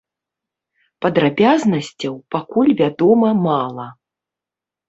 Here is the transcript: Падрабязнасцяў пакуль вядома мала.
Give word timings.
Падрабязнасцяў 1.05 2.13
пакуль 2.37 2.73
вядома 2.81 3.29
мала. 3.45 3.87